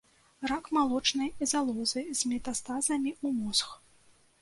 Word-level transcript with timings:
Рак 0.51 0.69
малочнай 0.77 1.29
залозы 1.53 2.01
з 2.19 2.35
метастазамі 2.35 3.11
ў 3.25 3.35
мозг. 3.41 3.69